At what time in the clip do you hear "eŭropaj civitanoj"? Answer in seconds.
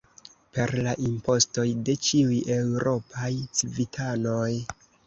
2.57-4.47